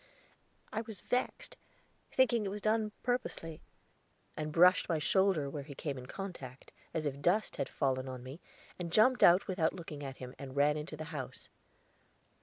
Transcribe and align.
I 0.73 0.81
was 0.81 1.01
vexed, 1.01 1.57
thinking 2.11 2.43
it 2.43 2.49
was 2.49 2.61
done 2.63 2.91
purposely, 3.03 3.61
and 4.35 4.51
brushed 4.51 4.89
my 4.89 4.97
shoulder 4.97 5.47
where 5.47 5.61
he 5.61 5.75
came 5.75 5.95
in 5.95 6.07
contact, 6.07 6.73
as 6.91 7.05
if 7.05 7.21
dust 7.21 7.57
had 7.57 7.69
fallen 7.69 8.09
on 8.09 8.23
me, 8.23 8.39
and 8.79 8.91
jumped 8.91 9.21
out 9.23 9.47
without 9.47 9.73
looking 9.73 10.03
at 10.03 10.17
him, 10.17 10.33
and 10.39 10.55
ran 10.55 10.75
into 10.75 10.97
the 10.97 11.03
house. 11.13 11.49